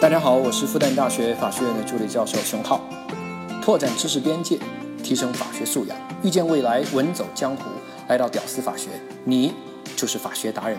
[0.00, 2.80] 大家好，我是复旦大学法学院的助理教授熊浩，
[3.60, 4.56] 拓展知识边界，
[5.02, 7.64] 提升法学素养，遇见未来，稳走江湖。
[8.06, 8.90] 来到屌丝法学，
[9.24, 9.52] 你
[9.96, 10.78] 就是法学达人。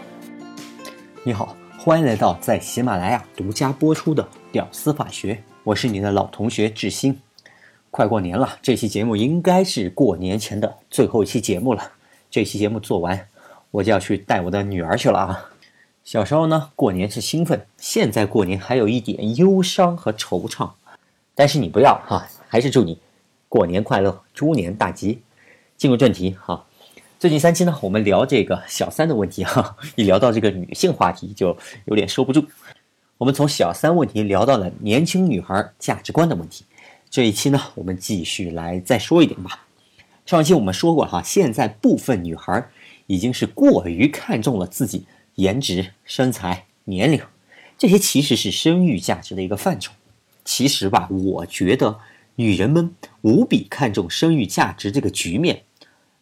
[1.21, 4.23] 你好，欢迎来到在喜马拉雅独家播出的
[4.53, 5.33] 《屌丝法学》，
[5.65, 7.19] 我是你的老同学志新。
[7.91, 11.91] 快过年了，这期节目应该是过年前的最后一期节目了。
[12.31, 13.27] 这期节目做完，
[13.71, 15.49] 我就要去带我的女儿去了啊。
[16.11, 20.71] 小时候呢，过年是兴奋；现在过年还有一点忧伤和惆怅。
[21.35, 22.97] 但是你不要哈，还是祝你
[23.47, 25.21] 过年快乐，猪年大吉。
[25.77, 26.65] 进入正题哈，
[27.19, 31.55] 最近三期呢，我们聊这个小三的问题哈，一聊到这个女性话题就
[31.85, 32.43] 有点收不住。
[33.19, 36.65] 我们从小三问题聊到了年轻女孩价值观的问题。
[37.11, 39.67] 这一期呢，我们继续来再说一点吧。
[40.25, 42.67] 上一期我们说过哈，现在部分女孩
[43.05, 45.05] 已经是过于看重了自己
[45.39, 47.21] 颜值、身材、年龄，
[47.77, 49.93] 这些其实是生育价值的一个范畴。
[50.43, 51.99] 其实吧，我觉得
[52.35, 55.63] 女人们无比看重生育价值这个局面，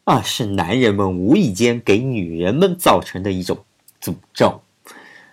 [0.03, 3.65] 啊，是男人们无意间给女人们造成的一种
[3.99, 4.61] 诅咒。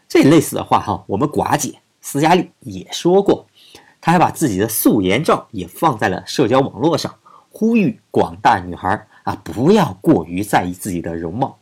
[0.09, 3.47] 这类似的话哈，我们寡姐斯嘉丽也说过。
[4.01, 7.15] 她还把自己的素颜照也放在了社交网络上，
[7.51, 11.59] 呼吁广大女孩啊不要过于在意自己的容貌。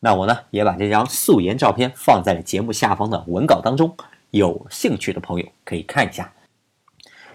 [0.00, 3.96] 那我呢也把这张素颜照片放在了节目下方的文稿当中，
[4.30, 6.32] 有兴趣的朋友可以看一下。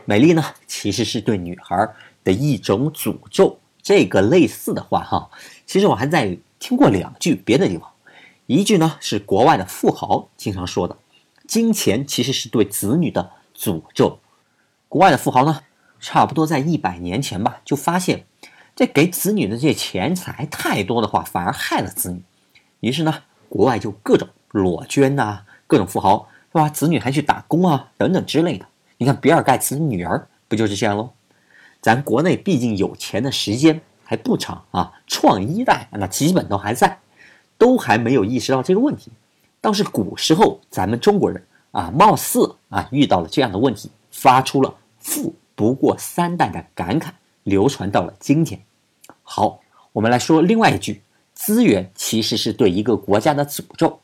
[0.05, 1.87] 美丽呢其实是对女孩
[2.23, 5.29] 的一种诅咒，这个类似的话哈，
[5.65, 7.91] 其实我还在听过两句别的地方，
[8.45, 10.95] 一句呢是国外的富豪经常说的，
[11.47, 14.19] 金钱其实是对子女的诅咒。
[14.87, 15.63] 国外的富豪呢，
[15.99, 18.25] 差不多在一百年前吧，就发现
[18.75, 22.21] 这给子女的这些钱财太多的话，反而害了子女。
[22.81, 26.67] 于是呢，国外就各种裸捐呐，各种富豪是吧？
[26.67, 28.65] 子女还去打工啊，等等之类的。
[28.97, 31.11] 你看比尔盖茨的女儿不就是这样喽？
[31.81, 36.99] 咱国内毕竟有钱的时间还不长啊，创一代那基本都还在，
[37.57, 39.11] 都还没有意识到这个问题。
[39.61, 44.75] 倒是古时候咱们中国人啊，貌似啊遇到了这样的问题，发出了。
[44.99, 47.09] 富不过三代的感慨
[47.41, 48.61] 流传到了今天。
[49.23, 49.59] 好，
[49.93, 51.01] 我们来说另外一句：
[51.43, 53.99] 资源其实是对一个国家的诅咒。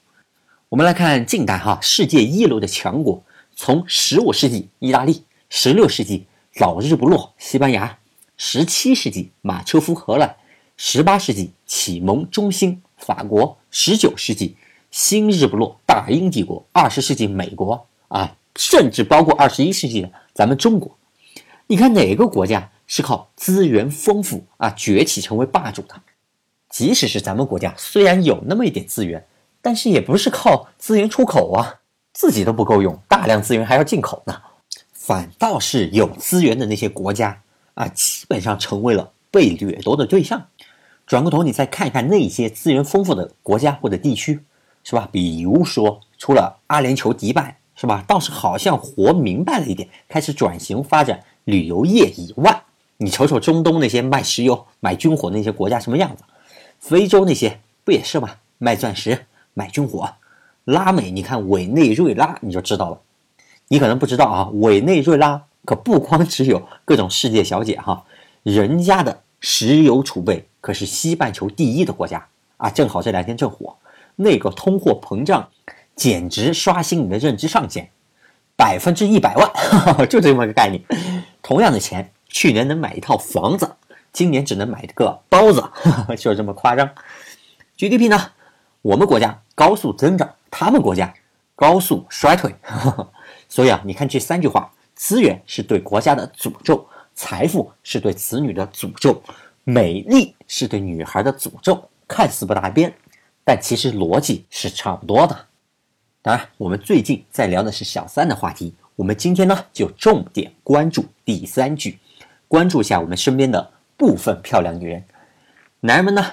[0.69, 3.23] 我们来看近代哈，世界一流的强国，
[3.55, 6.25] 从十五世纪意大利，十六世纪
[6.55, 7.99] 老日不落西班牙，
[8.37, 10.35] 十七世纪马车夫荷兰，
[10.77, 14.55] 十八世纪启蒙中兴法国，十九世纪
[14.89, 18.35] 新日不落大英帝国，二十世纪美国啊。
[18.55, 20.97] 甚至包括二十一世纪的咱们中国，
[21.67, 26.01] 你看哪个国家是靠资源丰富啊崛起成为霸主的？
[26.77, 29.25] 即使是咱们国家，虽然有那么一点资源，
[29.63, 31.79] 但是也不是靠资源出口啊，
[32.13, 34.39] 自己都不够用，大量资源还要进口呢。
[34.93, 37.41] 反倒是有资源的那些国家
[37.73, 40.45] 啊，基本上成为了被掠夺的对象。
[41.07, 44.39] 转过头你再看一看那些资源丰富的国家或者地区，
[44.83, 45.09] 是吧？
[45.11, 47.57] 比如说，除了阿联酋迪拜。
[47.79, 48.03] 是吧？
[48.07, 52.63] 倒是好像活明白了一点，开始转型发展旅游业以外，
[52.97, 56.23] 你瞅瞅中东那些卖石油、买军火那些国家什么样子？
[56.79, 58.35] 非洲那些不也是吗？
[58.57, 60.09] 卖钻石、买军火。
[60.65, 63.01] 拉美，你看委内瑞拉你就知道了。
[63.67, 68.03] 你可能不知道啊，委内瑞拉可不光只有各种世界小姐哈，
[68.43, 72.27] 人家的石油储备可是西半球第一的国家
[72.57, 73.75] 啊，正好这两天正火，
[74.15, 75.49] 那个通货膨胀。
[75.95, 77.89] 简直刷新你的认知上限，
[78.55, 79.51] 百分之一百万，
[80.07, 80.79] 就这么个概念。
[81.41, 83.67] 同样的钱，去年能买一套房子，
[84.17, 85.63] 今年只能买个包子，
[86.17, 86.89] 就这么夸张。
[87.77, 88.31] GDP 呢？
[88.81, 91.13] 我们国家高速增长，他们国家
[91.55, 92.55] 高速衰退。
[93.47, 96.83] 所以啊，你看这三句话：资源是对国家的诅咒，
[97.13, 99.21] 财富是对子女的诅咒，
[99.63, 101.87] 美丽是对女孩的诅咒。
[102.07, 102.91] 看似不搭边，
[103.43, 105.45] 但其实逻辑是差不多的。
[106.23, 108.73] 当然，我们最近在聊的是小三的话题。
[108.95, 111.99] 我们今天呢，就重点关注第三句，
[112.47, 115.03] 关注一下我们身边的部分漂亮女人。
[115.81, 116.23] 男人们呢，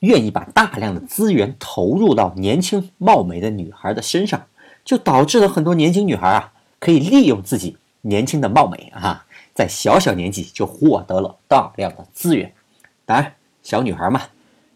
[0.00, 4.46] 愿意把大量的资源投入到年轻貌美的女孩的身上，
[4.84, 9.24] 就导致了很多年轻女孩啊，可以利用自己年轻的貌美啊，
[9.54, 12.52] 在小小年纪就获得了大量的资源。
[13.06, 14.20] 当然，小女孩嘛，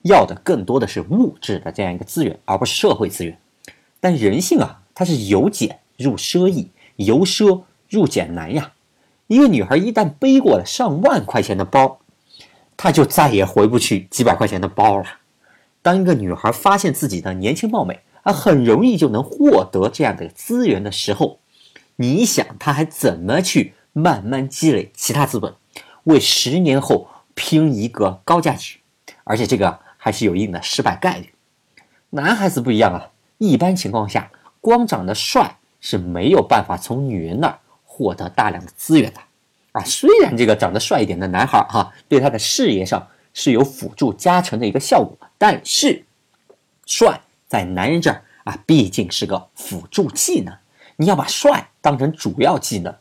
[0.02, 3.38] 要的更多的是物质的这样一个资源，而不是社会资源。
[4.00, 8.72] 但人性啊，它是由俭入奢易，由奢入俭难呀。
[9.26, 11.98] 一个女孩一旦背过了上万块钱的包，
[12.78, 15.04] 他就再也回不去几百块钱的包了。
[15.82, 21.40] 当一个女孩发现自己的年轻貌美啊，很容易就能获得这样的资源的时候，
[21.96, 25.54] 你想他还怎么去慢慢积累其他资本，
[26.04, 28.78] 为十年后拼一个高价值？
[29.24, 31.32] 而且这个还是有一定的失败概率。
[32.10, 39.20] 男孩子不一样啊，一般情况下，光长得帅是没有办法从女人那儿获得大量的资源的
[39.72, 39.82] 啊。
[39.84, 46.04] 虽然这个长得帅一点的男孩哈，对他的事业上是有辅助加成的一个效果，但是
[46.86, 50.54] 帅在男人这儿啊，毕竟是个辅助技能。
[50.96, 52.94] 你要把帅当成主要技能，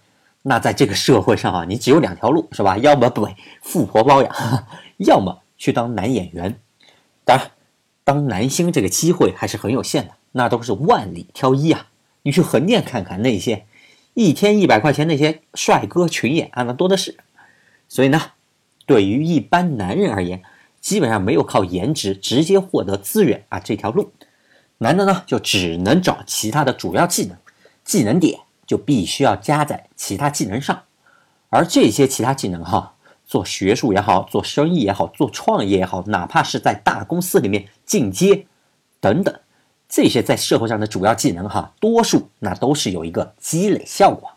[0.44, 2.78] 那在这个社会上啊，你只有两条路是吧？
[2.78, 4.34] 要么被富婆包养，
[4.98, 6.60] 要么去当男演员。
[7.24, 7.52] 当然。
[8.08, 11.88] 当男星这个机会还是很有限的，那都是万里挑一啊！
[12.22, 13.66] 你去横店看看那些
[14.20, 17.18] 一天一百块钱那些帅哥群演啊，那多的是。
[17.88, 18.20] 所以呢，
[18.88, 20.42] 对于一般男人而言，
[20.82, 24.12] 基本上没有靠颜值直接获得资源啊这条路，
[24.80, 27.38] 男的呢就只能找其他的主要技能，
[27.84, 30.82] 技能点就必须要加在其他技能上，
[31.50, 32.96] 而这些其他技能哈。
[33.28, 38.48] 做学术也好，做生意也好，做创业也好，哪怕是在大公司里面进阶
[39.00, 39.40] 等等，
[39.90, 44.30] 这些在社会上的主要技能哈，多数那都是有一个积累效果。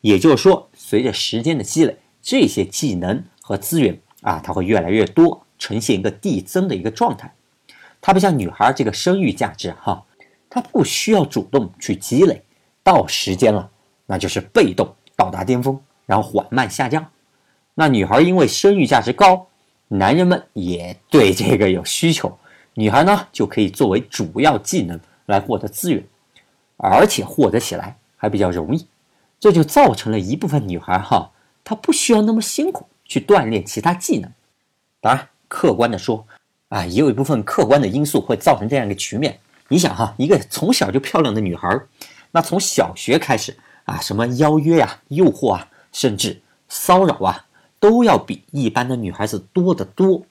[0.00, 7.32] 也就是说，随着时间的积累，这些技能和资源啊，它会越来越多，呈现一个递增的一个状态。
[8.00, 10.04] 它不像女孩这个生育价值哈，
[10.48, 12.42] 它不需要主动去积累，
[12.84, 13.70] 到时间了，
[14.06, 17.06] 那就是被动到达巅峰，然后缓慢下降。
[17.74, 19.48] 那女孩因为生育价值高，
[19.88, 22.38] 男人们也对这个有需求，
[22.78, 26.00] 女孩呢就可以作为主要技能来获得资源，
[26.76, 28.86] 而且获得起来还比较容易，
[29.40, 31.32] 这就造成了一部分女孩哈，
[31.64, 34.30] 她不需要那么辛苦去锻炼其他技能。
[35.00, 36.24] 当然，客观的说，
[36.68, 39.40] 啊，也有一部分客观的因素会造成这样一个局面。
[39.66, 41.68] 你想哈，一个从小就漂亮的女孩，
[42.30, 47.46] 那从小学开始啊，什么邀约呀、诱惑啊，甚至骚扰啊。
[47.80, 50.22] 都要比一般的女孩子多得多，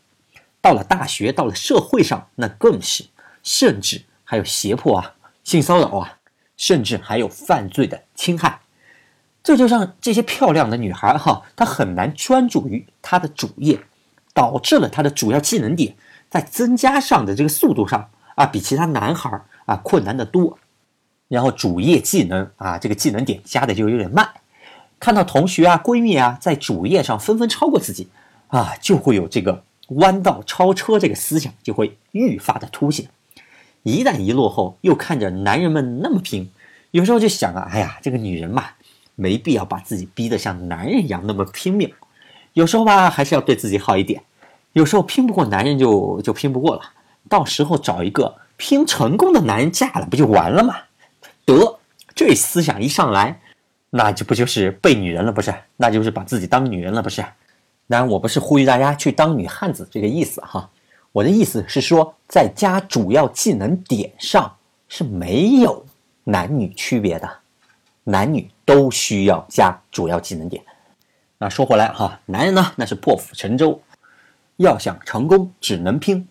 [0.68, 3.06] 到了大学，到了社会上，那更是，
[3.42, 5.14] 甚至还有胁迫啊、
[5.46, 6.18] 性骚扰啊，
[6.58, 8.60] 甚至还有犯罪的侵害，
[9.42, 13.80] 这就让这些漂亮的女孩哈，她很难专注于她的主业，
[14.34, 15.96] 导致了她的主要技能点
[16.30, 20.60] 在增加上的这个速度上啊，比其他男孩啊困难的多，
[21.30, 24.30] 然后主业技能啊这个技能点加的就有点慢。
[25.00, 28.10] 看到同学啊、闺蜜啊在主页上纷纷超过自己，
[28.48, 33.08] 啊，就会有这个弯道超车这个思想就会愈发的凸显。
[33.84, 36.50] 一旦一落后，又看着男人们那么拼，
[36.92, 38.66] 有时候就想啊，哎呀，这个女人嘛，
[39.16, 41.92] 没必要把自己逼得像男人一样那么拼命。
[42.54, 44.22] 有时候吧，还是要对自己好一点。
[44.74, 46.82] 有时候拼不过男人就就拼不过了，
[47.30, 50.76] 到时候找一个拼成功的男人嫁了，不就完了吗？
[51.46, 51.80] 得，
[52.14, 53.40] 这思想一上来。
[53.90, 55.54] 那就不就是背女人了，不是？
[55.78, 57.24] 那就是把自己当女人了，不是？
[57.90, 60.70] 当然，我不是呼吁大家去当女汉子这个意思哈。
[61.14, 64.56] 我的意思是说，在加主要技能点上
[64.88, 65.86] 是没有
[66.26, 67.30] 男女区别的，
[68.04, 70.62] 男女都需要加主要技能点。
[71.38, 73.82] 那说回来哈，男人呢那是破釜沉舟，
[74.58, 76.28] 要想成功只能拼。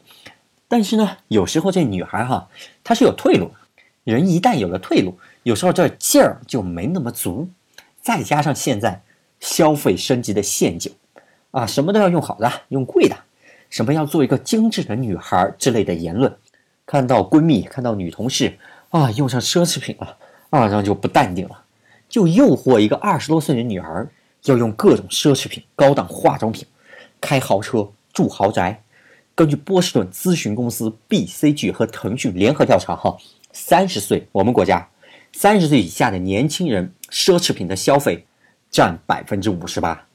[0.69, 2.49] 但是呢，有时候这女孩哈，
[2.85, 3.51] 她是有退路。
[4.05, 7.49] 人一旦有了退路，有时候这劲儿就没那么足，
[8.01, 9.03] 再加上现在
[9.41, 10.95] 消费升级的陷阱，
[11.57, 13.17] 啊，什么都要用好的，用贵的，
[13.71, 16.37] 什么要做一个精致的女孩之类的言论，
[16.85, 18.59] 看到闺蜜，看到女同事
[18.91, 20.19] 啊，用上奢侈品了，
[20.51, 21.65] 啊，然后就不淡定了，
[22.11, 24.07] 就诱惑一个二十多岁的女孩
[24.45, 26.67] 要用各种奢侈品、高档化妆品，
[27.23, 28.83] 开豪车、住豪宅。
[29.35, 33.17] 根据波士顿咨询公司 BCG 和腾讯联合调查，哈，
[33.53, 34.87] 三十岁我们国家。
[35.33, 38.27] 三十岁以下的年轻人，奢侈品的消费
[38.71, 40.07] 占百分之五十八。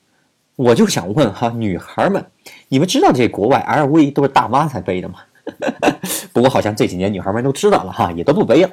[0.56, 2.26] 我就想问哈，女孩们，
[2.68, 5.20] 你们知道这国外 LV 都是大妈才背的吗？
[6.34, 8.70] 不过好像这几年女孩们都知道了哈，也都不背了。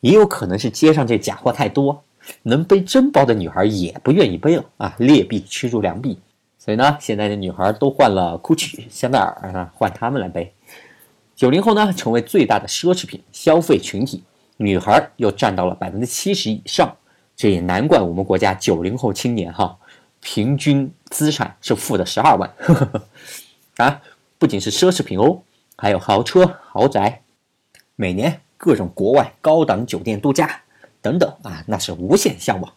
[0.00, 2.02] 也有可能是街上这假货太多，
[2.42, 6.18] 能背真包的女孩也不愿意背了啊，劣币驱逐良币。
[6.58, 10.52] 所以呢，现在的女孩都换了 GUCCI、香奈儿啊，换他们来背。
[11.36, 14.22] 九零后呢，成为最大的奢侈品消费群体。
[14.58, 16.94] 女孩又占到了百分之七十以上，
[17.36, 19.76] 这也难怪我们国家九零后青年哈，
[20.22, 23.02] 平均资产是负的十二万呵呵。
[23.84, 24.00] 啊，
[24.38, 25.42] 不仅是奢侈品哦，
[25.76, 27.22] 还有豪车豪宅，
[27.96, 30.62] 每年各种国外高档酒店度假
[31.02, 32.72] 等等啊，那是无限向往。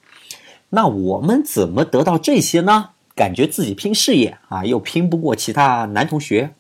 [0.70, 2.90] 那我们怎么得到这些呢？
[3.16, 6.54] 感觉自己拼事业啊，又拼不过其他男同学，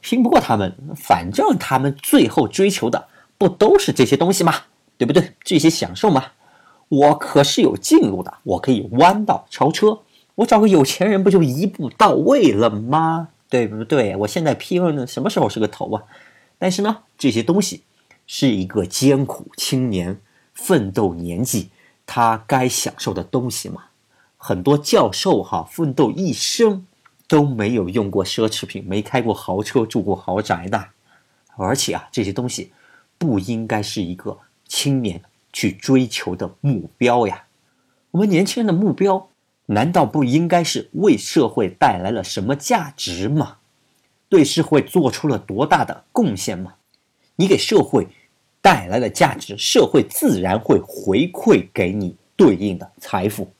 [0.00, 3.08] 拼不过他们，反正他们最后追求的。
[3.36, 4.54] 不都是这些东西吗？
[4.96, 5.32] 对不对？
[5.42, 6.32] 这些享受吗？
[6.88, 10.00] 我可是有近路的，我可以弯道超车。
[10.36, 13.28] 我找个有钱人不就一步到位了吗？
[13.48, 14.16] 对不对？
[14.16, 16.02] 我现在拼了呢，什么时候是个头啊？
[16.58, 17.82] 但是呢，这些东西
[18.26, 20.20] 是一个艰苦青年
[20.52, 21.68] 奋斗年纪
[22.04, 23.84] 他该享受的东西嘛。
[24.36, 26.84] 很多教授哈，奋斗一生
[27.28, 30.88] 都没有用过奢侈品，没开过豪车，住过豪宅的。
[31.56, 32.72] 而且啊，这些东西
[33.18, 34.36] 不应该是一个
[34.66, 35.22] 青年
[35.52, 37.44] 去追求的目标呀。
[38.10, 39.28] 我们年轻人的目标。
[39.66, 43.58] 难道不应该是为社会带来了什么价值吗？
[44.28, 46.74] 对社会做出了多大的贡献吗？
[47.36, 48.08] 你给社会
[48.60, 53.52] 带来了价值，社会自然会回馈给你对应的财富。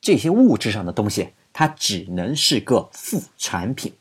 [0.00, 3.92] 这些物质上的东西，它只能是个副产品，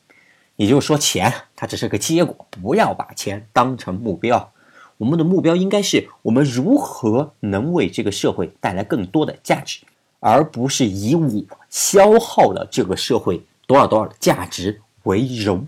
[0.55, 2.48] 也就是说，钱它只是个结果。
[2.50, 4.51] 不要把钱当成目标，
[4.98, 9.81] 我们的目标应该是我们如何能为这个社会带来更多的价值。
[10.19, 11.29] 而不是以我
[11.69, 15.67] 消耗了这个社会多少多少的价值为荣。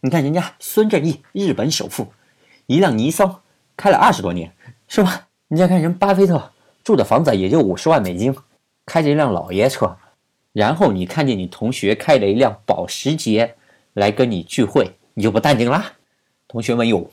[0.00, 2.08] 你看人家孙正义，日本首富，
[2.66, 3.40] 一辆尼桑
[3.76, 4.52] 开了二十多年，
[4.88, 5.28] 是吧？
[5.48, 6.50] 你再看人巴菲特
[6.82, 8.34] 住的房子也就五十万美金，
[8.84, 9.96] 开着一辆老爷车，
[10.52, 13.54] 然后你看见你同学开了一辆保时捷
[13.92, 15.92] 来跟你聚会，你就不淡定啦？
[16.48, 17.10] 同学们有，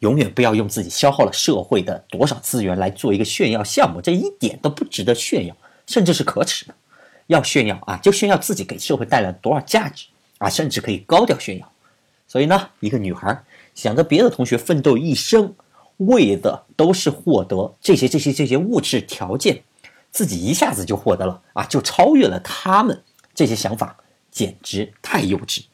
[0.00, 5.56] 永远不要用自己消耗了社会的多少资源来做一个炫耀项目，这一点都不值得炫耀。
[5.90, 6.74] 甚至是可耻的，
[7.26, 10.06] 要炫耀啊，就炫耀自己给社会带来多少价值
[10.38, 11.72] 啊，甚至可以高调炫耀。
[12.28, 13.42] 所以呢，一个女孩
[13.74, 15.52] 想着别的同学奋斗一生，
[15.96, 19.64] 为的都是获得这些这些这些物质条件，
[20.12, 23.02] 自己一下子就获得了啊，就超越了他们。
[23.34, 23.96] 这些想法
[24.30, 25.64] 简直太幼稚。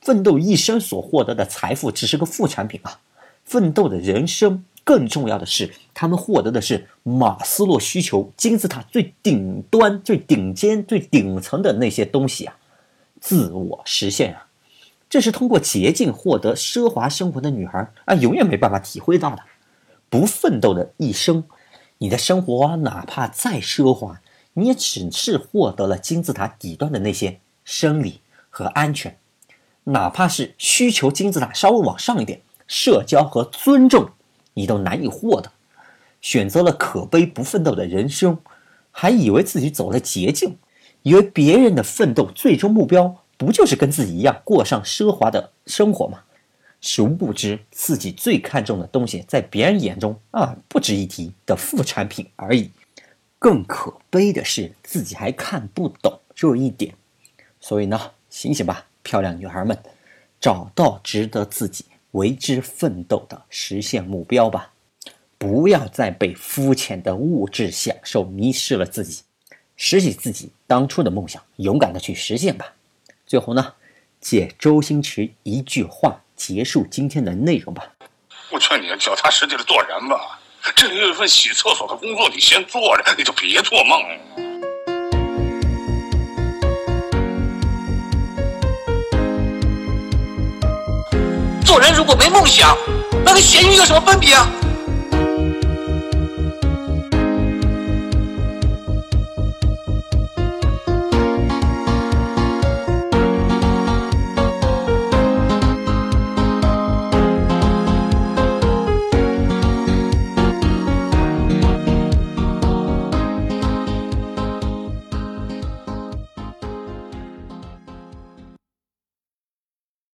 [0.00, 3.00] 奋斗一生所获得的财富只是个副产品啊，
[3.44, 4.64] 奋斗的人生。
[4.84, 12.56] 更重要的是，他们获得的是马斯洛需求金字塔最顶端、最顶尖、最顶层的那些东西啊，
[13.20, 14.46] 自我实现啊，
[15.08, 19.42] 这是通过捷径获得奢华生活的女孩啊，永远没办法体会到的。
[20.10, 21.44] 不奋斗的一生，
[21.98, 24.20] 你的生活哪怕再奢华，
[24.54, 28.20] 你也只是获得了金字塔底端的那些生理
[28.50, 29.16] 和安全，
[29.84, 34.10] 哪怕是需求金字塔稍微往上一点，社交和尊重。
[34.54, 35.50] 你都难以获得，
[36.20, 38.38] 选择了可悲不奋斗的人生，
[38.90, 40.56] 还以为自己走了捷径，
[41.02, 46.20] 以为别人的奋斗最终目标不就是跟自己一样过上奢华的生活吗？
[46.80, 52.70] 殊不知自己最看重的东西，在别人眼中啊不值一提的副产品而已。
[53.38, 56.94] 更可悲的是，自己还看不懂这一点。
[57.60, 59.76] 所以呢，醒醒吧，漂亮女孩们，
[60.40, 61.84] 找到值得自己。
[62.12, 64.72] 为之奋斗的实现目标吧，
[65.36, 69.22] 不要再被肤浅的物质享受迷失了自己，
[69.76, 72.74] 拾起自己当初的梦想，勇敢的去实现吧。
[73.26, 73.74] 最后呢，
[74.20, 77.92] 借周星驰一句话结束今天的内容吧。
[78.50, 80.38] 我劝你脚踏实地的做人吧，
[80.76, 84.51] 这里有一份洗厕所的工作，你先做着，你就别做梦。
[91.72, 92.76] 做人如果没梦想，
[93.24, 94.46] 那跟咸鱼有什么分别啊？